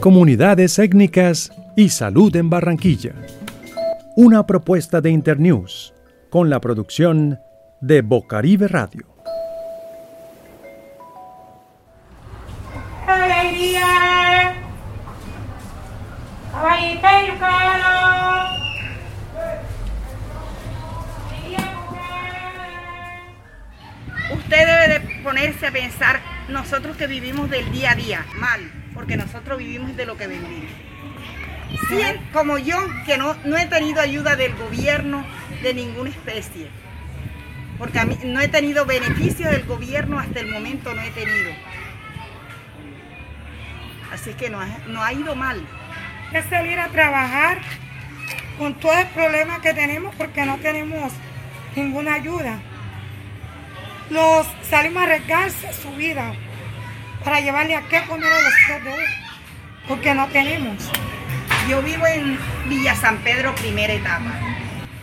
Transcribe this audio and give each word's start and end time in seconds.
Comunidades 0.00 0.78
étnicas 0.78 1.50
y 1.74 1.88
salud 1.88 2.34
en 2.36 2.48
Barranquilla. 2.48 3.14
Una 4.14 4.46
propuesta 4.46 5.00
de 5.00 5.10
Internews 5.10 5.92
con 6.30 6.48
la 6.48 6.60
producción 6.60 7.40
de 7.80 8.02
Bocaribe 8.02 8.68
Radio. 8.68 9.06
Usted 24.32 24.66
debe 24.66 24.88
de 24.88 25.22
ponerse 25.24 25.66
a 25.66 25.72
pensar, 25.72 26.20
nosotros 26.48 26.96
que 26.96 27.08
vivimos 27.08 27.50
del 27.50 27.70
día 27.72 27.92
a 27.92 27.94
día, 27.96 28.26
mal, 28.36 28.77
porque 28.98 29.16
nosotros 29.16 29.58
vivimos 29.58 29.96
de 29.96 30.06
lo 30.06 30.16
que 30.16 30.26
vendimos. 30.26 30.72
Como 32.32 32.58
yo, 32.58 32.76
que 33.06 33.16
no, 33.16 33.36
no 33.44 33.56
he 33.56 33.66
tenido 33.66 34.00
ayuda 34.00 34.34
del 34.34 34.56
gobierno 34.56 35.24
de 35.62 35.72
ninguna 35.72 36.10
especie, 36.10 36.66
porque 37.78 38.00
a 38.00 38.04
mí 38.04 38.18
no 38.24 38.40
he 38.40 38.48
tenido 38.48 38.86
beneficio 38.86 39.48
del 39.52 39.64
gobierno 39.66 40.18
hasta 40.18 40.40
el 40.40 40.48
momento, 40.48 40.92
no 40.92 41.00
he 41.00 41.12
tenido. 41.12 41.52
Así 44.12 44.32
que 44.32 44.50
no, 44.50 44.58
no 44.88 45.00
ha 45.00 45.12
ido 45.12 45.36
mal. 45.36 45.64
es 46.32 46.44
salir 46.46 46.80
a 46.80 46.88
trabajar 46.88 47.58
con 48.58 48.74
todo 48.80 48.98
el 48.98 49.06
problema 49.10 49.62
que 49.62 49.74
tenemos 49.74 50.12
porque 50.16 50.44
no 50.44 50.56
tenemos 50.56 51.12
ninguna 51.76 52.14
ayuda. 52.14 52.58
Los 54.10 54.44
salimos 54.68 55.02
a 55.02 55.06
arriesgarse 55.06 55.72
su 55.72 55.92
vida 55.92 56.34
para 57.28 57.40
llevarle 57.40 57.76
a 57.76 57.82
qué 57.82 58.00
comer 58.06 58.32
a 58.32 58.40
los 58.40 58.54
hijos 58.58 58.84
de 58.84 58.88
uno, 58.88 59.12
porque 59.86 60.14
no 60.14 60.28
tenemos. 60.28 60.90
Yo 61.68 61.82
vivo 61.82 62.06
en 62.06 62.38
Villa 62.70 62.96
San 62.96 63.18
Pedro, 63.18 63.54
primera 63.54 63.92
etapa. 63.92 64.32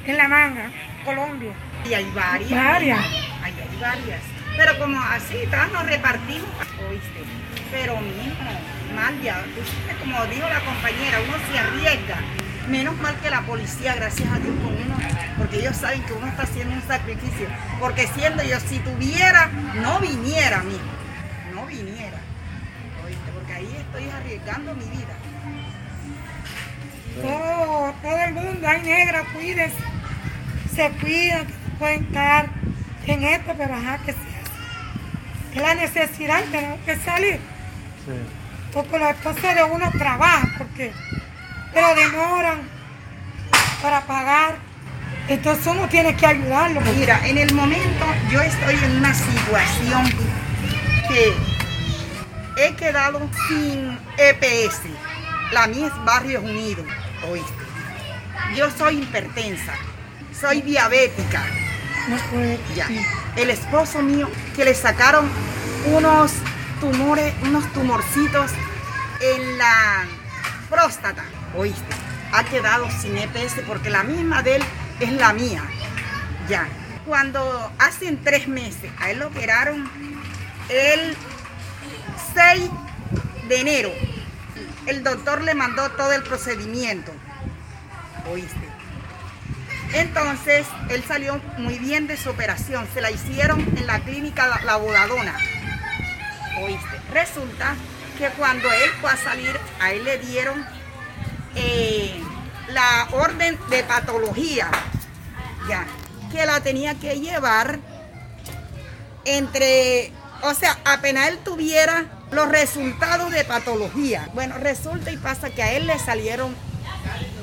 En 0.08 0.18
La 0.18 0.28
Manga, 0.28 0.72
Colombia. 1.04 1.52
Y 1.88 1.94
hay 1.94 2.10
varias. 2.16 2.50
Varias. 2.50 3.00
Hay, 3.44 3.54
hay 3.54 3.80
varias. 3.80 4.22
Pero 4.58 4.80
como 4.80 5.00
así, 5.00 5.38
todas 5.52 5.72
nos 5.72 5.86
repartimos, 5.86 6.50
oíste. 6.90 7.22
Pero 7.70 7.96
mijo, 7.98 8.96
mal 8.96 9.22
ya. 9.22 9.44
Como 10.00 10.26
dijo 10.26 10.50
la 10.50 10.62
compañera, 10.62 11.20
uno 11.28 11.38
se 11.52 11.60
arriesga. 11.60 12.18
Menos 12.68 12.98
mal 12.98 13.16
que 13.22 13.30
la 13.30 13.42
policía, 13.42 13.94
gracias 13.94 14.28
a 14.34 14.40
Dios, 14.40 14.56
con 14.64 14.74
uno, 14.74 14.98
porque 15.38 15.60
ellos 15.60 15.78
saben 15.78 16.02
que 16.02 16.14
uno 16.14 16.26
está 16.26 16.42
haciendo 16.42 16.74
un 16.74 16.88
sacrificio. 16.88 17.48
Porque 17.80 18.08
siendo 18.08 18.42
yo, 18.42 18.60
si 18.62 18.80
tuviera, 18.80 19.52
no 19.76 20.00
viniera, 20.00 20.64
mijo. 20.64 20.96
No 21.54 21.68
viniera. 21.68 22.25
Arriesgando 24.26 24.76
mi 24.76 24.86
vida. 24.86 25.16
Todo, 27.22 27.94
todo 28.02 28.18
el 28.18 28.34
mundo, 28.34 28.68
hay 28.68 28.82
negra, 28.82 29.24
cuídense. 29.34 29.78
Se 30.76 30.90
cuidan, 30.92 31.48
que 31.48 31.54
pueden 31.80 32.04
estar 32.06 32.50
en 33.08 33.24
esto, 33.24 33.54
pero 33.58 33.76
ajá, 33.76 34.00
que 34.06 34.14
se 34.14 35.62
la 35.62 35.74
necesidad, 35.74 36.44
tenemos 36.52 36.80
que 36.82 36.98
salir. 36.98 37.40
Porque 38.74 39.00
los 39.00 39.10
esposos 39.12 39.42
de 39.42 39.64
uno 39.64 39.90
trabajan, 39.98 40.54
porque 40.58 40.92
pero 41.74 41.96
demoran 41.96 42.62
para 43.82 44.02
pagar. 44.02 44.56
Entonces 45.30 45.66
uno 45.66 45.88
tiene 45.88 46.16
que 46.16 46.26
ayudarlo. 46.26 46.82
Mira, 46.98 47.26
en 47.26 47.38
el 47.38 47.54
momento 47.54 48.06
yo 48.30 48.42
estoy 48.42 48.76
en 48.76 48.98
una 48.98 49.14
situación 49.14 50.06
que 51.08 51.34
he 52.58 52.74
quedado 52.76 53.22
sin 53.48 53.95
EPS. 54.18 54.82
La 55.52 55.68
mía 55.68 55.88
es 55.88 56.06
Barrios 56.06 56.44
Unidos, 56.44 56.86
oíste. 57.30 57.54
Yo 58.56 58.70
soy 58.72 59.02
hipertensa, 59.02 59.74
soy 60.40 60.62
diabética, 60.62 61.44
no 62.10 62.18
puede. 62.32 62.60
ya. 62.76 62.88
El 63.36 63.50
esposo 63.50 64.02
mío 64.02 64.30
que 64.56 64.66
le 64.66 64.74
sacaron 64.74 65.30
unos 65.94 66.32
tumores, 66.80 67.34
unos 67.44 67.72
tumorcitos 67.74 68.52
en 69.22 69.58
la 69.58 70.06
próstata, 70.70 71.24
oíste. 71.56 71.96
Ha 72.32 72.44
quedado 72.44 72.90
sin 72.92 73.18
EPS 73.18 73.62
porque 73.68 73.90
la 73.90 74.04
misma 74.04 74.42
de 74.42 74.58
él 74.58 74.64
es 75.00 75.12
la 75.14 75.34
mía. 75.34 75.64
Ya. 76.50 76.68
Cuando 77.06 77.72
hacen 77.78 78.22
tres 78.24 78.48
meses, 78.48 78.92
a 79.00 79.12
él 79.12 79.20
lo 79.20 79.28
operaron 79.28 79.90
el 80.70 81.16
6 82.34 82.70
de 83.48 83.62
enero. 83.62 83.92
El 84.86 85.04
doctor 85.04 85.42
le 85.42 85.56
mandó 85.56 85.90
todo 85.92 86.14
el 86.14 86.24
procedimiento. 86.24 87.12
¿Oíste? 88.32 88.76
Entonces, 89.94 90.66
él 90.90 91.04
salió 91.08 91.40
muy 91.58 91.80
bien 91.80 92.08
de 92.08 92.18
su 92.18 92.30
operación. 92.30 92.88
Se 92.94 93.02
la 93.02 93.12
hicieron 93.12 93.62
en 93.78 93.88
la 93.88 94.00
clínica 94.00 94.60
La, 94.64 94.76
Bodadona. 94.78 95.38
¿Oíste? 96.62 97.00
Resulta 97.14 97.76
que 98.18 98.30
cuando 98.30 98.72
él 98.72 98.90
fue 99.00 99.12
a 99.12 99.18
salir, 99.18 99.58
a 99.80 99.92
él 99.92 100.04
le 100.04 100.18
dieron 100.18 100.66
eh, 101.56 102.22
la 102.70 103.08
orden 103.12 103.58
de 103.70 103.84
patología. 103.84 104.70
Ya. 105.70 105.86
Que 106.32 106.46
la 106.46 106.62
tenía 106.62 106.96
que 106.96 107.20
llevar 107.20 107.80
entre, 109.24 110.12
o 110.42 110.54
sea, 110.54 110.78
apenas 110.86 111.30
él 111.30 111.40
tuviera 111.40 112.06
los 112.36 112.50
resultados 112.50 113.32
de 113.32 113.44
patología. 113.46 114.30
Bueno, 114.34 114.58
resulta 114.58 115.12
y 115.12 115.18
pasa 115.18 115.50
que 115.50 115.64
a 115.64 115.74
él 115.74 115.88
le 115.88 115.98
salieron 115.98 116.54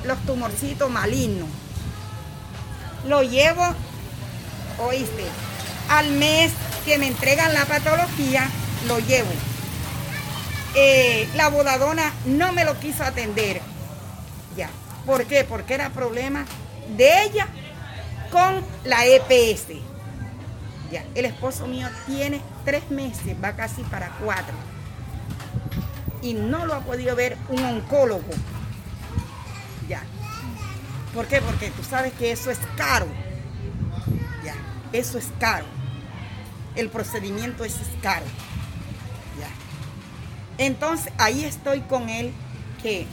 los 0.05 0.19
tumorcitos 0.25 0.89
malignos. 0.89 1.47
Lo 3.07 3.23
llevo, 3.23 3.75
oíste, 4.77 5.25
al 5.89 6.11
mes 6.11 6.51
que 6.85 6.97
me 6.97 7.07
entregan 7.07 7.53
la 7.53 7.65
patología, 7.65 8.47
lo 8.87 8.99
llevo. 8.99 9.31
Eh, 10.75 11.27
la 11.35 11.49
bodadona 11.49 12.13
no 12.25 12.51
me 12.53 12.63
lo 12.63 12.79
quiso 12.79 13.03
atender. 13.03 13.61
Ya. 14.55 14.69
¿Por 15.05 15.25
qué? 15.25 15.43
Porque 15.43 15.73
era 15.73 15.89
problema 15.89 16.45
de 16.95 17.23
ella 17.23 17.47
con 18.31 18.63
la 18.83 19.05
EPS. 19.05 19.67
Ya. 20.91 21.03
El 21.15 21.25
esposo 21.25 21.67
mío 21.67 21.89
tiene 22.05 22.41
tres 22.63 22.89
meses, 22.89 23.35
va 23.43 23.53
casi 23.55 23.83
para 23.83 24.09
cuatro. 24.23 24.72
Y 26.23 26.33
no 26.33 26.65
lo 26.65 26.73
ha 26.73 26.79
podido 26.79 27.15
ver 27.15 27.37
un 27.49 27.63
oncólogo. 27.63 28.23
Ya. 29.87 30.01
¿Por 31.13 31.27
qué? 31.27 31.41
Porque 31.41 31.69
tú 31.69 31.83
sabes 31.83 32.13
que 32.13 32.31
eso 32.31 32.49
es 32.49 32.59
caro. 32.75 33.05
Ya. 34.43 34.55
Eso 34.91 35.19
es 35.19 35.29
caro. 35.39 35.65
El 36.75 36.89
procedimiento 36.89 37.63
es 37.63 37.75
caro. 38.01 38.25
Ya. 39.39 40.63
Entonces 40.65 41.13
ahí 41.19 41.43
estoy 41.43 41.81
con 41.81 42.09
él 42.09 42.33
que 42.81 43.05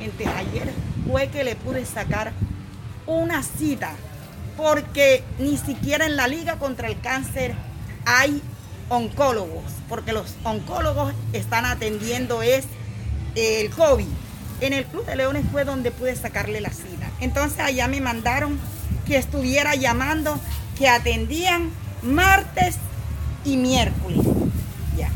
entre 0.00 0.26
ayer 0.26 0.72
fue 1.08 1.28
que 1.28 1.44
le 1.44 1.54
pude 1.56 1.84
sacar 1.84 2.32
una 3.06 3.42
cita 3.42 3.92
porque 4.56 5.22
ni 5.38 5.56
siquiera 5.56 6.04
en 6.06 6.16
la 6.16 6.28
Liga 6.28 6.58
contra 6.58 6.88
el 6.88 7.00
Cáncer 7.00 7.54
hay 8.04 8.42
oncólogos, 8.88 9.64
porque 9.88 10.12
los 10.12 10.34
oncólogos 10.44 11.12
están 11.32 11.64
atendiendo 11.64 12.42
es 12.42 12.64
el 13.34 13.70
COVID. 13.70 14.06
En 14.60 14.72
el 14.72 14.84
Club 14.86 15.06
de 15.06 15.16
Leones 15.16 15.44
fue 15.52 15.64
donde 15.64 15.90
pude 15.90 16.16
sacarle 16.16 16.60
la 16.60 16.70
cita. 16.70 17.10
Entonces 17.20 17.60
allá 17.60 17.86
me 17.88 18.00
mandaron 18.00 18.58
que 19.06 19.16
estuviera 19.16 19.74
llamando, 19.74 20.38
que 20.76 20.88
atendían 20.88 21.70
martes 22.02 22.76
y 23.44 23.56
miércoles. 23.56 24.26
Ya. 24.96 25.10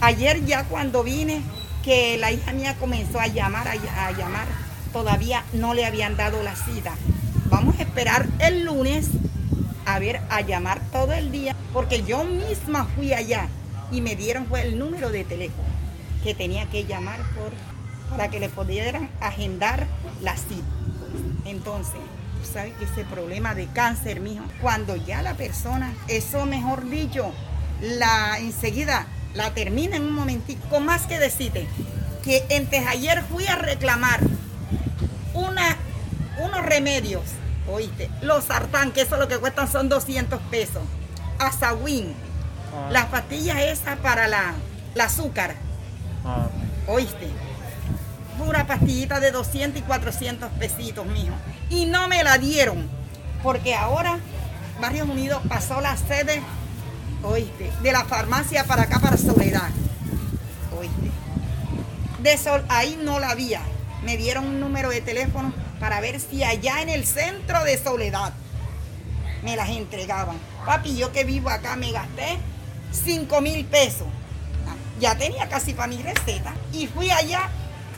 Ayer 0.00 0.44
ya 0.46 0.64
cuando 0.64 1.02
vine, 1.02 1.42
que 1.84 2.16
la 2.16 2.30
hija 2.30 2.52
mía 2.52 2.76
comenzó 2.78 3.20
a 3.20 3.26
llamar, 3.26 3.68
a, 3.68 3.72
a 4.06 4.12
llamar, 4.12 4.46
todavía 4.92 5.44
no 5.52 5.74
le 5.74 5.84
habían 5.84 6.16
dado 6.16 6.42
la 6.42 6.54
cita. 6.54 6.94
Vamos 7.46 7.78
a 7.78 7.82
esperar 7.82 8.26
el 8.38 8.64
lunes 8.64 9.08
a 9.86 9.98
ver, 9.98 10.20
a 10.30 10.40
llamar 10.40 10.80
todo 10.90 11.12
el 11.12 11.30
día, 11.30 11.54
porque 11.72 12.02
yo 12.02 12.24
misma 12.24 12.86
fui 12.96 13.12
allá 13.12 13.48
y 13.90 14.00
me 14.00 14.16
dieron 14.16 14.46
fue 14.46 14.62
el 14.62 14.78
número 14.78 15.10
de 15.10 15.24
teléfono 15.24 15.68
que 16.22 16.34
tenía 16.34 16.66
que 16.66 16.84
llamar 16.84 17.18
por, 17.34 17.52
para 18.10 18.28
que 18.28 18.40
le 18.40 18.48
pudieran 18.48 19.10
agendar 19.20 19.86
la 20.20 20.36
cita. 20.36 20.62
Entonces, 21.44 22.00
sabes 22.52 22.74
que 22.74 22.84
ese 22.84 23.04
problema 23.04 23.54
de 23.54 23.66
cáncer, 23.66 24.20
mijo, 24.20 24.44
cuando 24.60 24.96
ya 24.96 25.22
la 25.22 25.34
persona, 25.34 25.92
eso 26.08 26.46
mejor 26.46 26.88
dicho, 26.88 27.32
la 27.80 28.38
enseguida 28.38 29.06
la 29.34 29.52
termina 29.54 29.96
en 29.96 30.02
un 30.02 30.12
momentito, 30.12 30.66
con 30.68 30.84
más 30.84 31.06
que 31.06 31.18
decirte 31.18 31.66
que 32.22 32.44
antes 32.56 32.86
ayer 32.86 33.22
fui 33.24 33.46
a 33.46 33.56
reclamar 33.56 34.20
una, 35.34 35.76
unos 36.38 36.64
remedios, 36.64 37.22
oíste, 37.68 38.10
los 38.22 38.44
sartán, 38.44 38.92
que 38.92 39.02
eso 39.02 39.16
lo 39.16 39.28
que 39.28 39.38
cuestan 39.38 39.70
son 39.70 39.88
200 39.88 40.40
pesos, 40.50 40.82
Azawin, 41.38 42.14
las 42.90 43.06
pastillas 43.06 43.58
esas 43.58 43.98
para 43.98 44.28
la, 44.28 44.54
la 44.94 45.04
azúcar, 45.04 45.54
Ah, 46.24 46.46
oíste, 46.86 47.28
pura 48.38 48.66
pastillita 48.66 49.18
de 49.18 49.32
200 49.32 49.80
y 49.80 49.82
400 49.82 50.50
pesitos, 50.52 51.04
mijo. 51.06 51.34
Y 51.68 51.86
no 51.86 52.06
me 52.06 52.22
la 52.22 52.38
dieron, 52.38 52.88
porque 53.42 53.74
ahora 53.74 54.18
Barrios 54.80 55.08
Unidos 55.08 55.42
pasó 55.48 55.80
la 55.80 55.96
sede, 55.96 56.40
oíste, 57.24 57.72
de 57.82 57.92
la 57.92 58.04
farmacia 58.04 58.64
para 58.64 58.82
acá, 58.82 59.00
para 59.00 59.16
Soledad. 59.16 59.70
Oíste. 60.78 61.10
De 62.22 62.38
Sol, 62.38 62.64
ahí 62.68 62.96
no 63.02 63.18
la 63.18 63.30
había. 63.30 63.62
Me 64.04 64.16
dieron 64.16 64.46
un 64.46 64.60
número 64.60 64.90
de 64.90 65.00
teléfono 65.00 65.52
para 65.82 66.00
ver 66.00 66.20
si 66.20 66.44
allá 66.44 66.80
en 66.80 66.88
el 66.90 67.04
centro 67.04 67.64
de 67.64 67.76
Soledad 67.76 68.32
me 69.42 69.56
las 69.56 69.68
entregaban. 69.68 70.38
Papi, 70.64 70.96
yo 70.96 71.10
que 71.10 71.24
vivo 71.24 71.50
acá 71.50 71.74
me 71.74 71.90
gasté 71.90 72.38
5 72.92 73.40
mil 73.40 73.64
pesos. 73.64 74.06
Ah, 74.68 74.76
ya 75.00 75.18
tenía 75.18 75.48
casi 75.48 75.74
para 75.74 75.88
mi 75.88 76.00
receta. 76.00 76.54
Y 76.72 76.86
fui 76.86 77.10
allá 77.10 77.48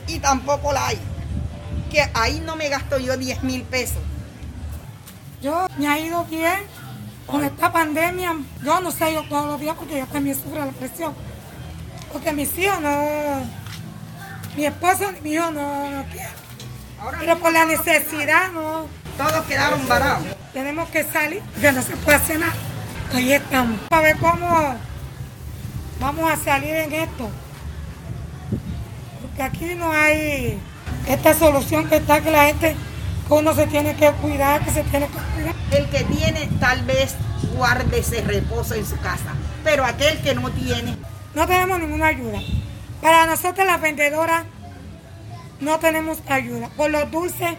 y 0.07 0.17
tampoco 0.17 0.73
la 0.73 0.87
hay. 0.87 0.99
Que 1.91 2.09
ahí 2.15 2.41
no 2.43 2.55
me 2.55 2.69
gasto 2.69 2.97
yo 2.97 3.17
10 3.17 3.43
mil 3.43 3.61
pesos. 3.61 4.01
Yo 5.43 5.67
me 5.77 5.87
ha 5.87 5.99
ido 5.99 6.25
bien 6.25 6.61
con 7.27 7.45
esta 7.45 7.71
pandemia. 7.71 8.35
Yo 8.63 8.81
no 8.81 8.89
sé 8.89 9.13
yo 9.13 9.21
todos 9.29 9.45
los 9.45 9.59
días 9.59 9.75
porque 9.77 9.99
yo 9.99 10.07
también 10.07 10.35
sufro 10.35 10.65
la 10.65 10.71
presión. 10.71 11.13
Porque 12.11 12.33
mis 12.33 12.57
hijos 12.57 12.81
no, 12.81 13.45
mi 14.57 14.65
esposo 14.65 15.11
ni 15.11 15.21
mi 15.21 15.33
hijo 15.33 15.51
no, 15.51 15.91
no 15.91 16.03
quieren. 16.05 16.44
Pero 17.19 17.39
por 17.39 17.53
la 17.53 17.65
necesidad 17.65 18.51
no. 18.51 18.87
Todos 19.17 19.45
quedaron 19.45 19.87
varados. 19.87 20.25
Tenemos 20.51 20.89
que 20.89 21.03
salir, 21.03 21.41
que 21.61 21.71
no 21.71 21.81
se 21.81 21.95
puede 21.97 22.17
hacer 22.17 22.39
nada. 22.39 22.53
Ahí 23.13 23.33
estamos. 23.33 23.79
A 23.91 24.01
ver 24.01 24.17
cómo 24.17 24.75
vamos 25.99 26.31
a 26.31 26.35
salir 26.35 26.75
en 26.75 26.93
esto. 26.93 27.29
Porque 29.21 29.43
aquí 29.43 29.75
no 29.75 29.91
hay 29.91 30.59
esta 31.07 31.33
solución 31.33 31.87
que 31.87 31.97
está 31.97 32.21
que 32.21 32.31
la 32.31 32.45
gente, 32.45 32.75
uno 33.29 33.53
se 33.53 33.67
tiene 33.67 33.95
que 33.95 34.11
cuidar, 34.13 34.63
que 34.65 34.71
se 34.71 34.83
tiene 34.83 35.07
que 35.07 35.19
cuidar. 35.33 35.55
El 35.71 35.89
que 35.89 36.03
tiene 36.03 36.49
tal 36.59 36.83
vez 36.83 37.15
guarde 37.55 37.99
ese 37.99 38.21
reposo 38.21 38.75
en 38.75 38.85
su 38.85 38.97
casa, 38.97 39.33
pero 39.63 39.85
aquel 39.85 40.19
que 40.21 40.35
no 40.35 40.49
tiene. 40.51 40.97
No 41.33 41.47
tenemos 41.47 41.79
ninguna 41.79 42.07
ayuda. 42.07 42.39
Para 43.01 43.25
nosotros 43.25 43.65
las 43.65 43.79
vendedoras 43.81 44.45
no 45.59 45.79
tenemos 45.79 46.21
ayuda. 46.27 46.69
Por 46.69 46.91
los 46.91 47.09
dulces 47.11 47.55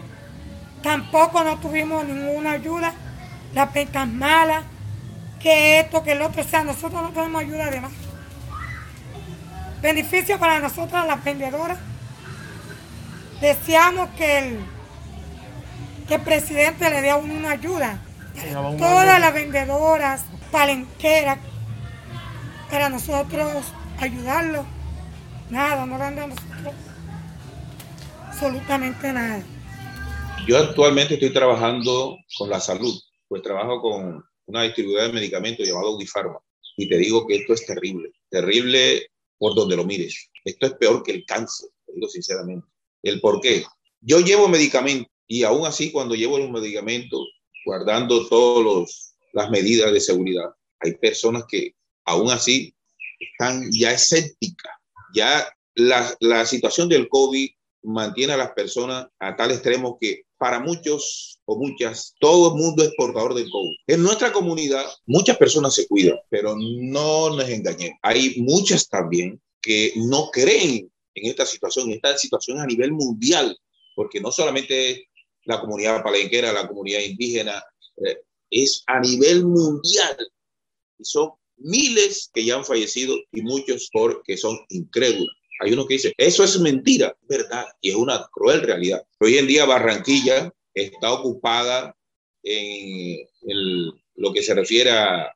tampoco 0.81 1.43
no 1.43 1.57
tuvimos 1.59 2.05
ninguna 2.05 2.51
ayuda. 2.51 2.93
Las 3.53 3.73
ventas 3.73 4.07
malas, 4.07 4.63
que 5.39 5.79
esto, 5.79 6.03
que 6.03 6.11
el 6.11 6.21
otro, 6.21 6.41
o 6.41 6.45
sea, 6.45 6.63
nosotros 6.63 7.01
no 7.01 7.09
tenemos 7.09 7.41
ayuda 7.41 7.69
de 7.69 7.81
nada. 7.81 7.93
Beneficio 9.81 10.39
para 10.39 10.59
nosotras 10.59 11.07
las 11.07 11.23
vendedoras. 11.23 11.77
Deseamos 13.41 14.09
que 14.17 14.39
el, 14.39 14.59
que 16.07 16.15
el 16.15 16.21
presidente 16.21 16.89
le 16.89 17.01
dé 17.01 17.11
a 17.11 17.17
uno 17.17 17.33
una 17.33 17.51
ayuda. 17.51 17.99
Todas 18.77 19.19
las 19.19 19.33
vendedoras, 19.33 20.25
palenqueras, 20.51 21.37
para 22.69 22.89
nosotros 22.89 23.73
ayudarlos. 23.99 24.65
Nada, 25.49 25.85
no 25.85 25.97
dan 25.97 26.19
a 26.19 26.27
nosotros 26.27 26.73
absolutamente 28.37 29.11
nada. 29.11 29.43
Yo 30.47 30.59
actualmente 30.59 31.15
estoy 31.15 31.33
trabajando 31.33 32.19
con 32.37 32.51
la 32.51 32.59
salud, 32.59 32.93
pues 33.27 33.41
trabajo 33.41 33.81
con 33.81 34.23
una 34.45 34.61
distribuidora 34.63 35.07
de 35.07 35.13
medicamentos 35.13 35.67
llamada 35.67 35.87
Audifarma. 35.87 36.37
Y 36.77 36.87
te 36.87 36.97
digo 36.97 37.25
que 37.25 37.37
esto 37.37 37.53
es 37.53 37.65
terrible, 37.65 38.11
terrible 38.29 39.07
por 39.39 39.55
donde 39.55 39.75
lo 39.75 39.85
mires. 39.85 40.29
Esto 40.45 40.67
es 40.67 40.73
peor 40.73 41.01
que 41.01 41.13
el 41.13 41.25
cáncer, 41.25 41.69
te 41.87 41.93
digo 41.93 42.07
sinceramente. 42.07 42.67
¿El 43.01 43.19
por 43.21 43.41
qué? 43.41 43.65
Yo 44.01 44.19
llevo 44.19 44.47
medicamentos 44.47 45.11
y 45.25 45.43
aún 45.43 45.65
así 45.65 45.91
cuando 45.91 46.13
llevo 46.13 46.37
los 46.37 46.51
medicamentos, 46.51 47.27
guardando 47.65 48.27
todas 48.27 49.15
las 49.33 49.49
medidas 49.49 49.91
de 49.91 49.99
seguridad, 49.99 50.51
hay 50.79 50.93
personas 50.93 51.43
que 51.49 51.73
aún 52.05 52.29
así 52.29 52.75
están 53.19 53.67
ya 53.71 53.93
escépticas. 53.93 54.73
Ya 55.15 55.51
la, 55.73 56.15
la 56.19 56.45
situación 56.45 56.87
del 56.87 57.09
COVID 57.09 57.49
mantiene 57.87 58.33
a 58.33 58.37
las 58.37 58.51
personas 58.51 59.07
a 59.19 59.35
tal 59.35 59.51
extremo 59.51 59.97
que 59.99 60.23
para 60.37 60.59
muchos 60.59 61.39
o 61.45 61.57
muchas, 61.57 62.13
todo 62.19 62.53
el 62.53 62.61
mundo 62.61 62.83
es 62.83 62.91
portador 62.97 63.33
del 63.33 63.49
COVID. 63.49 63.75
En 63.87 64.03
nuestra 64.03 64.33
comunidad, 64.33 64.85
muchas 65.05 65.37
personas 65.37 65.73
se 65.73 65.87
cuidan, 65.87 66.17
pero 66.29 66.55
no 66.57 67.29
nos 67.35 67.49
engañemos. 67.49 67.97
Hay 68.01 68.35
muchas 68.41 68.89
también 68.89 69.41
que 69.61 69.93
no 69.95 70.29
creen 70.31 70.91
en 71.15 71.29
esta 71.29 71.45
situación, 71.45 71.87
en 71.87 71.95
esta 71.95 72.17
situación 72.17 72.59
a 72.59 72.65
nivel 72.65 72.91
mundial, 72.91 73.57
porque 73.95 74.19
no 74.19 74.31
solamente 74.31 75.07
la 75.45 75.61
comunidad 75.61 76.03
palenquera, 76.03 76.51
la 76.51 76.67
comunidad 76.67 76.99
indígena, 76.99 77.63
eh, 78.05 78.17
es 78.51 78.83
a 78.87 78.99
nivel 78.99 79.45
mundial. 79.45 80.17
Y 80.99 81.05
son 81.05 81.31
miles 81.55 82.29
que 82.33 82.43
ya 82.43 82.57
han 82.57 82.65
fallecido 82.65 83.15
y 83.31 83.41
muchos 83.41 83.89
porque 83.91 84.35
son 84.35 84.59
incrédulos. 84.69 85.33
Hay 85.59 85.73
uno 85.73 85.87
que 85.87 85.95
dice, 85.95 86.13
eso 86.17 86.43
es 86.43 86.59
mentira, 86.59 87.15
verdad, 87.23 87.65
y 87.81 87.89
es 87.89 87.95
una 87.95 88.27
cruel 88.31 88.61
realidad. 88.61 89.03
Hoy 89.19 89.37
en 89.37 89.47
día 89.47 89.65
Barranquilla 89.65 90.51
está 90.73 91.11
ocupada 91.13 91.95
en 92.43 93.91
lo 94.15 94.31
que 94.33 94.43
se 94.43 94.53
refiere 94.53 94.91
a, 94.91 95.33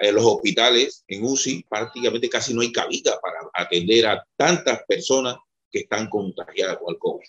en 0.00 0.14
los 0.14 0.24
hospitales, 0.24 1.04
en 1.08 1.24
UCI, 1.24 1.64
prácticamente 1.68 2.28
casi 2.28 2.54
no 2.54 2.60
hay 2.60 2.70
cabida 2.70 3.18
para 3.20 3.38
atender 3.54 4.06
a 4.06 4.24
tantas 4.36 4.82
personas 4.86 5.36
que 5.70 5.80
están 5.80 6.08
contagiadas 6.08 6.78
con 6.78 6.94
el 6.94 6.98
COVID. 6.98 7.26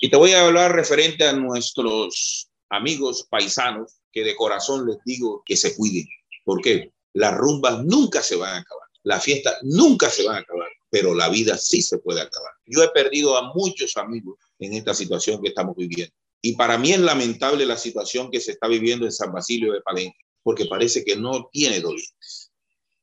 Y 0.00 0.10
te 0.10 0.16
voy 0.16 0.32
a 0.32 0.46
hablar 0.46 0.72
referente 0.72 1.26
a 1.26 1.32
nuestros 1.32 2.48
amigos 2.68 3.26
paisanos 3.28 3.96
que 4.12 4.22
de 4.22 4.36
corazón 4.36 4.86
les 4.86 4.98
digo 5.04 5.42
que 5.44 5.56
se 5.56 5.74
cuiden. 5.74 6.06
¿Por 6.44 6.60
qué? 6.60 6.92
Las 7.14 7.34
rumbas 7.34 7.84
nunca 7.84 8.22
se 8.22 8.36
van 8.36 8.54
a 8.54 8.58
acabar. 8.58 8.88
Las 9.02 9.24
fiestas 9.24 9.58
nunca 9.62 10.08
se 10.10 10.24
van 10.24 10.36
a 10.36 10.40
acabar 10.40 10.68
pero 10.94 11.12
la 11.12 11.28
vida 11.28 11.58
sí 11.58 11.82
se 11.82 11.98
puede 11.98 12.20
acabar. 12.20 12.52
Yo 12.66 12.80
he 12.84 12.88
perdido 12.90 13.36
a 13.36 13.52
muchos 13.52 13.96
amigos 13.96 14.38
en 14.60 14.74
esta 14.74 14.94
situación 14.94 15.42
que 15.42 15.48
estamos 15.48 15.74
viviendo. 15.74 16.14
Y 16.40 16.54
para 16.54 16.78
mí 16.78 16.92
es 16.92 17.00
lamentable 17.00 17.66
la 17.66 17.76
situación 17.76 18.30
que 18.30 18.38
se 18.38 18.52
está 18.52 18.68
viviendo 18.68 19.04
en 19.04 19.10
San 19.10 19.32
Basilio 19.32 19.72
de 19.72 19.80
Palenque, 19.80 20.20
porque 20.44 20.66
parece 20.66 21.04
que 21.04 21.16
no 21.16 21.48
tiene 21.50 21.80
dolientes. 21.80 22.52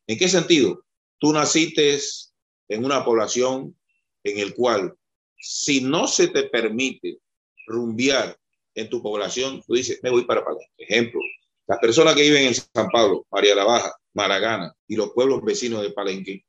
¿En 0.07 0.17
qué 0.17 0.29
sentido? 0.29 0.85
Tú 1.19 1.33
naciste 1.33 1.99
en 2.69 2.85
una 2.85 3.03
población 3.03 3.77
en 4.23 4.39
el 4.39 4.53
cual, 4.53 4.95
si 5.37 5.81
no 5.81 6.07
se 6.07 6.29
te 6.29 6.43
permite 6.43 7.17
rumbear 7.67 8.39
en 8.73 8.89
tu 8.89 9.03
población, 9.03 9.61
tú 9.67 9.73
dices, 9.73 9.99
me 10.01 10.11
voy 10.11 10.23
para 10.23 10.45
Palenque. 10.45 10.71
Ejemplo, 10.77 11.19
las 11.67 11.79
personas 11.79 12.15
que 12.15 12.21
viven 12.21 12.47
en 12.47 12.55
San 12.55 12.87
Pablo, 12.89 13.27
María 13.29 13.53
la 13.53 13.65
Baja, 13.65 13.93
Maragana 14.13 14.73
y 14.87 14.95
los 14.95 15.09
pueblos 15.11 15.43
vecinos 15.43 15.81
de 15.81 15.91
Palenque 15.91 16.45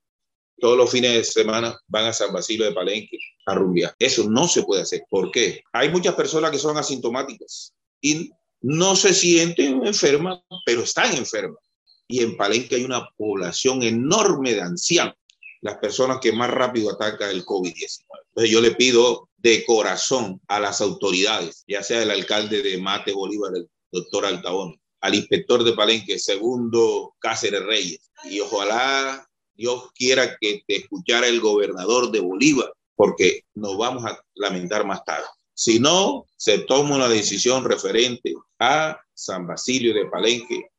todos 0.59 0.77
los 0.77 0.91
fines 0.91 1.13
de 1.15 1.25
semana 1.25 1.79
van 1.89 2.07
a 2.07 2.13
San 2.13 2.33
Basilio 2.33 2.65
de 2.67 2.73
Palenque 2.73 3.19
a 3.47 3.55
rumbear. 3.55 3.95
Eso 3.99 4.29
no 4.31 4.47
se 4.47 4.63
puede 4.63 4.83
hacer. 4.83 5.05
¿Por 5.09 5.31
qué? 5.31 5.63
Hay 5.73 5.91
muchas 5.91 6.15
personas 6.15 6.51
que 6.51 6.59
son 6.59 6.77
asintomáticas 6.77 7.75
y 8.01 8.31
no 8.61 8.95
se 8.95 9.13
sienten 9.13 9.85
enfermas, 9.87 10.41
pero 10.65 10.83
están 10.83 11.17
enfermas. 11.17 11.59
Y 12.07 12.23
en 12.23 12.37
Palenque 12.37 12.77
hay 12.77 12.85
una 12.85 13.09
población 13.17 13.83
enorme 13.83 14.55
de 14.55 14.63
ancianos, 14.63 15.17
las 15.61 15.79
personas 15.79 16.19
que 16.21 16.33
más 16.33 16.51
rápido 16.51 16.91
atacan 16.91 17.31
el 17.31 17.45
COVID-19. 17.45 18.05
Entonces 18.29 18.51
yo 18.51 18.61
le 18.61 18.73
pido 18.73 19.29
de 19.37 19.65
corazón 19.65 20.41
a 20.47 20.61
las 20.61 20.81
autoridades, 20.81 21.65
ya 21.67 21.83
sea 21.83 22.03
el 22.03 22.11
alcalde 22.11 22.63
de 22.63 22.79
Mate 22.79 23.13
Bolívar, 23.13 23.53
el 23.57 23.69
doctor 23.91 24.27
Altaón, 24.27 24.81
al 25.01 25.15
inspector 25.15 25.65
de 25.65 25.73
Palenque, 25.73 26.19
segundo 26.19 27.15
Cáceres 27.19 27.65
Reyes, 27.65 28.11
y 28.25 28.41
ojalá 28.41 29.29
Dios 29.55 29.91
quiera 29.95 30.37
que 30.41 30.63
te 30.67 30.77
escuchara 30.77 31.27
el 31.29 31.41
gobernador 31.41 32.11
de 32.11 32.21
Bolívar, 32.21 32.73
porque 32.95 33.45
nos 33.55 33.77
vamos 33.77 34.05
a 34.05 34.21
lamentar 34.35 34.85
más 34.87 35.05
tarde. 35.05 35.27
Si 35.55 35.79
no, 35.79 36.27
se 36.37 36.59
toma 36.59 36.97
una 36.97 37.09
decisión 37.09 37.65
referente 37.65 38.35
a 38.59 38.99
San 39.15 39.47
Basilio 39.47 39.95
de 39.95 40.07
Palenque, 40.07 40.71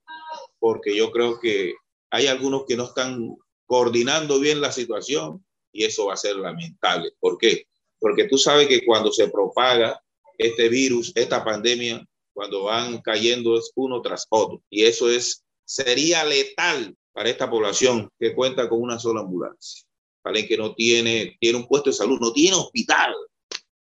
porque 0.59 0.95
yo 0.95 1.11
creo 1.11 1.39
que 1.39 1.75
hay 2.09 2.27
algunos 2.27 2.65
que 2.65 2.75
no 2.75 2.85
están 2.85 3.35
coordinando 3.65 4.39
bien 4.39 4.61
la 4.61 4.71
situación 4.71 5.45
y 5.71 5.83
eso 5.83 6.07
va 6.07 6.13
a 6.13 6.17
ser 6.17 6.35
lamentable. 6.35 7.11
¿Por 7.19 7.37
qué? 7.37 7.65
Porque 7.99 8.25
tú 8.25 8.37
sabes 8.37 8.67
que 8.67 8.85
cuando 8.85 9.11
se 9.11 9.29
propaga 9.29 10.01
este 10.37 10.69
virus, 10.69 11.11
esta 11.15 11.43
pandemia, 11.43 12.05
cuando 12.33 12.63
van 12.63 13.01
cayendo 13.01 13.59
uno 13.75 14.01
tras 14.01 14.25
otro 14.29 14.61
y 14.69 14.83
eso 14.83 15.09
es 15.09 15.43
sería 15.65 16.23
letal 16.23 16.95
para 17.13 17.29
esta 17.29 17.49
población 17.49 18.09
que 18.19 18.33
cuenta 18.33 18.67
con 18.67 18.81
una 18.81 18.99
sola 18.99 19.21
ambulancia. 19.21 19.85
que 20.23 20.57
no 20.57 20.73
tiene, 20.73 21.37
tiene 21.39 21.59
un 21.59 21.67
puesto 21.67 21.89
de 21.89 21.95
salud, 21.95 22.19
no 22.19 22.33
tiene 22.33 22.55
hospital. 22.55 23.13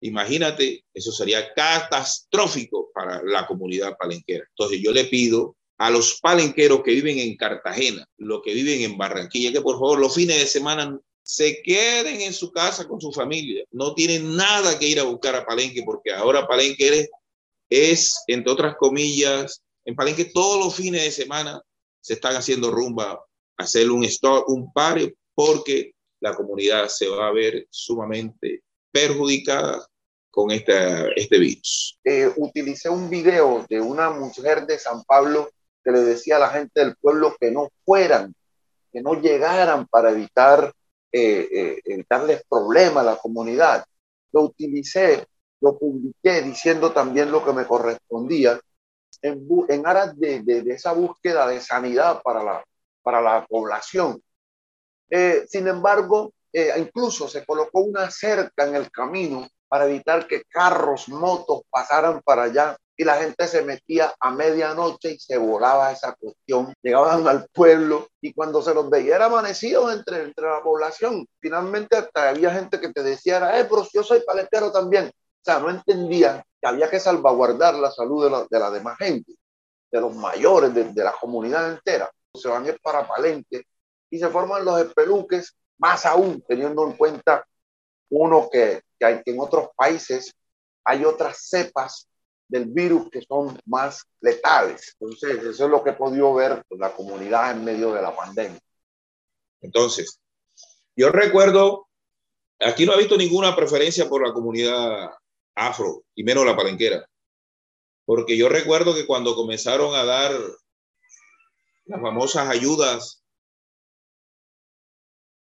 Imagínate, 0.02 0.84
eso 0.94 1.12
sería 1.12 1.54
catastrófico 1.54 2.90
para 2.94 3.22
la 3.24 3.48
comunidad 3.48 3.96
palenquera. 3.98 4.46
Entonces 4.50 4.82
yo 4.82 4.92
le 4.92 5.06
pido 5.06 5.56
a 5.78 5.90
los 5.90 6.20
palenqueros 6.20 6.82
que 6.84 6.92
viven 6.92 7.20
en 7.20 7.38
Cartagena, 7.38 8.06
los 8.18 8.42
que 8.44 8.54
viven 8.54 8.82
en 8.82 8.98
Barranquilla, 8.98 9.52
que 9.52 9.62
por 9.62 9.76
favor 9.76 10.00
los 10.00 10.14
fines 10.14 10.40
de 10.40 10.48
semana 10.48 11.00
se 11.24 11.62
queden 11.62 12.22
en 12.22 12.34
su 12.34 12.52
casa 12.52 12.88
con 12.88 13.00
su 13.00 13.12
familia. 13.12 13.64
No 13.72 13.94
tienen 13.94 14.36
nada 14.36 14.78
que 14.78 14.88
ir 14.88 15.00
a 15.00 15.04
buscar 15.04 15.36
a 15.36 15.46
Palenque 15.46 15.84
porque 15.84 16.12
ahora 16.12 16.48
Palenque 16.48 17.08
es, 17.70 18.16
entre 18.28 18.52
otras 18.52 18.76
comillas, 18.78 19.62
en 19.86 19.96
Palenque 19.96 20.26
todos 20.26 20.64
los 20.64 20.76
fines 20.76 21.04
de 21.04 21.12
semana 21.12 21.62
se 22.02 22.14
están 22.14 22.36
haciendo 22.36 22.72
rumba, 22.72 23.24
hacer 23.58 23.90
un 23.90 24.04
stop, 24.04 24.50
un 24.50 24.74
pare, 24.74 25.16
porque 25.34 25.94
la 26.20 26.36
comunidad 26.36 26.88
se 26.88 27.08
va 27.08 27.28
a 27.28 27.32
ver 27.32 27.68
sumamente 27.70 28.64
perjudicada 28.92 29.88
con 30.30 30.52
este, 30.52 30.74
este 31.16 31.38
virus. 31.38 32.00
Eh, 32.04 32.32
utilicé 32.38 32.90
un 32.90 33.10
video 33.10 33.66
de 33.70 33.80
una 33.80 34.10
mujer 34.10 34.66
de 34.66 34.80
San 34.80 35.04
Pablo 35.04 35.50
que 35.84 35.92
le 35.92 36.00
decía 36.02 36.38
a 36.38 36.40
la 36.40 36.50
gente 36.50 36.80
del 36.80 36.96
pueblo 36.96 37.36
que 37.40 37.52
no 37.52 37.70
fueran, 37.86 38.34
que 38.92 39.02
no 39.02 39.20
llegaran 39.20 39.88
para 39.88 40.12
evitar 40.12 40.72
eh, 41.12 41.80
eh, 41.86 42.06
darles 42.10 42.44
problemas 42.48 43.04
a 43.04 43.12
la 43.12 43.18
comunidad. 43.18 43.86
Lo 44.32 44.44
utilicé, 44.44 45.26
lo 45.60 45.78
publiqué 45.78 46.42
diciendo 46.42 46.92
también 46.92 47.32
lo 47.32 47.44
que 47.44 47.52
me 47.52 47.66
correspondía 47.66 48.60
en, 49.22 49.88
aras 49.88 50.18
de, 50.20 50.42
de, 50.42 50.74
esa 50.74 50.94
búsqueda 50.94 51.48
de 51.48 51.60
sanidad 51.62 52.22
para 52.24 52.44
la, 52.44 52.64
para 53.02 53.22
la 53.22 53.46
población. 53.46 54.22
Eh, 55.10 55.46
sin 55.48 55.68
embargo, 55.68 56.34
incluso 56.78 57.28
se 57.28 57.46
colocó 57.46 57.82
una 57.82 58.12
cerca 58.12 58.66
en 58.66 58.76
el 58.76 58.92
camino 58.92 59.48
para 59.70 59.86
evitar 59.86 60.28
que 60.28 60.44
carros, 60.50 61.08
motos 61.08 61.62
pasaran 61.70 62.22
para 62.26 62.44
allá 62.44 62.78
y 63.02 63.04
la 63.04 63.16
gente 63.16 63.48
se 63.48 63.64
metía 63.64 64.14
a 64.20 64.30
medianoche 64.30 65.14
y 65.14 65.18
se 65.20 65.38
volaba 65.38 65.92
esa 65.92 66.14
cuestión. 66.14 66.74
Llegaban 66.84 67.28
al 67.28 67.48
pueblo 67.52 68.08
y 68.22 68.32
cuando 68.34 68.62
se 68.62 68.74
los 68.74 68.90
veía 68.90 69.16
era 69.16 69.26
amanecido 69.26 69.92
entre, 69.92 70.24
entre 70.24 70.46
la 70.46 70.62
población. 70.62 71.26
Finalmente 71.40 71.98
hasta 71.98 72.30
había 72.30 72.52
gente 72.52 72.80
que 72.80 72.90
te 72.90 73.02
decía, 73.02 73.60
eh, 73.60 73.66
pero 73.68 73.88
yo 73.92 74.04
soy 74.04 74.22
paletero 74.22 74.72
también. 74.72 75.08
O 75.08 75.44
sea, 75.44 75.60
no 75.60 75.70
entendían 75.70 76.44
que 76.62 76.68
había 76.68 76.90
que 76.90 77.00
salvaguardar 77.00 77.74
la 77.76 77.92
salud 77.92 78.24
de 78.24 78.30
la, 78.30 78.48
de 78.50 78.60
la 78.60 78.70
demás 78.70 78.98
gente, 78.98 79.34
de 79.92 80.00
los 80.00 80.16
mayores, 80.16 80.74
de, 80.74 80.86
de 80.86 81.04
la 81.04 81.14
comunidad 81.20 81.72
entera. 81.72 82.10
Se 82.34 82.48
van 82.48 82.66
ir 82.66 82.80
para 82.82 83.08
Palenque 83.08 83.64
y 84.10 84.20
se 84.20 84.30
forman 84.30 84.64
los 84.64 84.80
espeluques, 84.80 85.56
más 85.80 86.06
aún 86.06 86.44
teniendo 86.48 86.86
en 86.86 86.94
cuenta 86.94 87.44
uno 88.10 88.48
que, 88.52 88.82
que, 89.00 89.22
en 89.26 89.40
otros 89.40 89.70
países 89.76 90.34
hay 90.86 91.04
otras 91.04 91.50
cepas 91.50 92.08
del 92.48 92.66
virus 92.66 93.10
que 93.10 93.22
son 93.22 93.60
más 93.66 94.04
letales. 94.20 94.96
Entonces, 95.00 95.44
eso 95.44 95.66
es 95.66 95.72
lo 95.72 95.84
que 95.84 95.92
he 95.92 95.94
podido 95.94 96.34
ver 96.36 96.64
con 96.68 96.80
la 96.80 96.94
comunidad 96.94 97.52
en 97.52 97.64
medio 97.64 97.94
de 97.94 98.02
la 98.02 98.16
pandemia. 98.16 98.60
Entonces, 99.62 100.20
yo 100.96 101.10
recuerdo, 101.10 101.88
aquí 102.60 102.86
no 102.86 102.94
he 102.94 102.98
visto 102.98 103.18
ninguna 103.18 103.56
preferencia 103.56 104.08
por 104.10 104.28
la 104.28 104.34
comunidad 104.34 105.12
afro, 105.56 106.04
y 106.16 106.24
menos 106.24 106.46
la 106.46 106.56
palenquera, 106.56 107.08
porque 108.06 108.38
yo 108.38 108.50
recuerdo 108.50 108.94
que 108.94 109.06
cuando 109.06 109.36
comenzaron 109.36 109.96
a 109.96 110.04
dar 110.04 110.32
las 111.86 112.02
famosas 112.02 112.50
ayudas, 112.50 113.24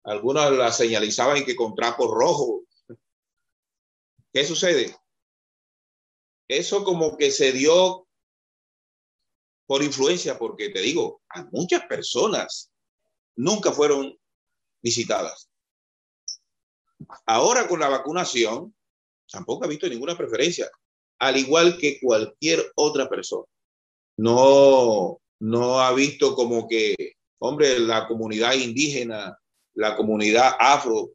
algunas 0.04 0.52
las 0.52 0.78
señalizaban 0.78 1.44
que 1.46 1.56
con 1.56 1.76
trapos 1.76 2.10
rojos. 2.10 2.62
¿Qué 4.34 4.44
sucede? 4.46 4.96
eso 6.50 6.84
como 6.84 7.16
que 7.16 7.32
se 7.32 7.54
dio 7.54 8.08
por 9.68 9.84
influencia, 9.84 10.38
porque 10.38 10.70
te 10.70 10.82
digo, 10.82 11.22
a 11.30 11.44
muchas 11.52 11.86
personas 11.86 12.72
nunca 13.36 13.72
fueron 13.72 14.20
visitadas. 14.82 15.50
Ahora 17.28 17.68
con 17.68 17.80
la 17.80 17.88
vacunación, 17.88 18.76
tampoco 19.32 19.66
ha 19.66 19.68
visto 19.68 19.88
ninguna 19.88 20.18
preferencia, 20.18 20.70
al 21.20 21.38
igual 21.38 21.78
que 21.78 22.00
cualquier 22.00 22.72
otra 22.76 23.10
persona. 23.10 23.46
No, 24.18 25.20
no 25.40 25.80
ha 25.80 25.94
visto 25.94 26.36
como 26.36 26.68
que, 26.68 27.14
hombre, 27.40 27.80
la 27.80 28.08
comunidad 28.08 28.54
indígena, 28.54 29.38
la 29.76 29.96
comunidad 29.96 30.56
afro, 30.60 31.12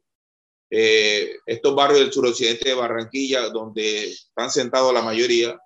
eh, 0.69 1.35
estos 1.45 1.75
barrios 1.75 1.99
del 1.99 2.11
suroccidente 2.11 2.69
de 2.69 2.75
Barranquilla, 2.75 3.49
donde 3.49 4.09
están 4.09 4.49
sentados 4.49 4.93
la 4.93 5.03
mayoría, 5.03 5.57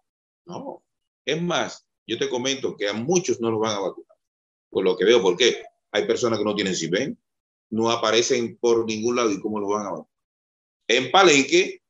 no. 0.46 0.84
Es 1.26 1.42
más, 1.42 1.86
yo 2.06 2.18
te 2.18 2.30
comento 2.30 2.76
que 2.76 2.90
a 2.90 2.94
muchos 2.94 3.40
no 3.40 3.52
los 3.52 3.60
van 3.60 3.78
a 3.78 3.80
vacunar, 3.80 4.18
por 4.70 4.84
lo 4.84 4.98
que 4.98 5.06
veo, 5.06 5.22
¿por 5.22 5.38
qué? 5.38 5.64
Hay 5.92 6.06
personas 6.06 6.40
que 6.40 6.46
no 6.46 6.56
tienen 6.56 6.76
CIBEN, 6.76 7.18
no 7.72 7.90
aparecen 7.90 8.58
por 8.58 8.86
ningún 8.86 9.16
lado 9.16 9.32
y 9.32 9.40
cómo 9.40 9.60
los 9.60 9.70
van 9.70 9.86
a 9.86 9.92
vacunar. 9.92 10.12
En 10.88 11.12
Palenque 11.12 11.82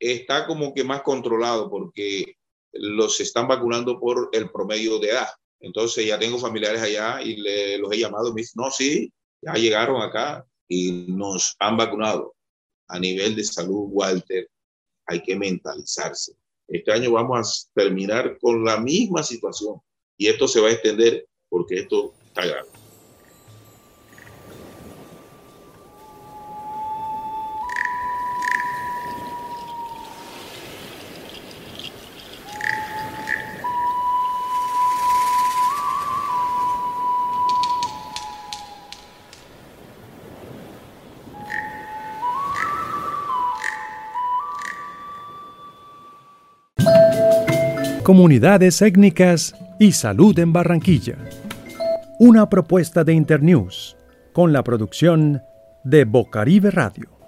está 0.00 0.46
como 0.46 0.74
que 0.74 0.82
más 0.82 1.02
controlado 1.02 1.70
porque 1.70 2.36
los 2.72 3.20
están 3.20 3.46
vacunando 3.46 4.00
por 4.00 4.30
el 4.32 4.50
promedio 4.50 4.98
de 4.98 5.10
edad. 5.10 5.28
Entonces 5.60 6.06
ya 6.06 6.18
tengo 6.18 6.38
familiares 6.38 6.80
allá 6.80 7.22
y 7.22 7.36
los 7.78 7.92
he 7.92 7.98
llamado 7.98 8.28
y 8.28 8.32
me 8.32 8.40
dicen, 8.40 8.62
no, 8.62 8.70
sí, 8.70 9.12
ya 9.42 9.54
llegaron 9.54 10.00
acá 10.00 10.44
y 10.66 11.06
nos 11.08 11.54
han 11.58 11.76
vacunado 11.76 12.34
a 12.88 12.98
nivel 12.98 13.36
de 13.36 13.44
salud, 13.44 13.88
Walter, 13.90 14.48
hay 15.06 15.22
que 15.22 15.36
mentalizarse. 15.36 16.32
Este 16.66 16.92
año 16.92 17.12
vamos 17.12 17.68
a 17.74 17.80
terminar 17.80 18.38
con 18.38 18.64
la 18.64 18.78
misma 18.78 19.22
situación 19.22 19.80
y 20.16 20.28
esto 20.28 20.48
se 20.48 20.60
va 20.60 20.68
a 20.68 20.72
extender 20.72 21.26
porque 21.48 21.80
esto 21.80 22.14
está 22.26 22.46
grave. 22.46 22.79
Comunidades 48.10 48.82
étnicas 48.82 49.54
y 49.78 49.92
salud 49.92 50.36
en 50.40 50.52
Barranquilla. 50.52 51.14
Una 52.18 52.48
propuesta 52.48 53.04
de 53.04 53.12
Internews 53.12 53.96
con 54.32 54.52
la 54.52 54.64
producción 54.64 55.40
de 55.84 56.06
Bocaribe 56.06 56.72
Radio. 56.72 57.19